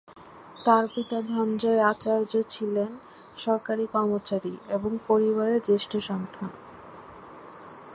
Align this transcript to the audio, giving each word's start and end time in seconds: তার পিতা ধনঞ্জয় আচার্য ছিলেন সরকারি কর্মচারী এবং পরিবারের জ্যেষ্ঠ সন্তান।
তার 0.65 0.83
পিতা 0.87 1.17
ধনঞ্জয় 1.21 1.81
আচার্য 1.83 2.31
ছিলেন 2.49 2.91
সরকারি 3.37 3.85
কর্মচারী 3.87 4.53
এবং 4.69 4.91
পরিবারের 5.07 5.61
জ্যেষ্ঠ 5.61 5.91
সন্তান। 5.99 6.49